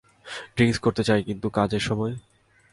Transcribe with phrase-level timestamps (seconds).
[0.55, 2.13] Drink করতে চাই, কিন্তু কাজের সময়?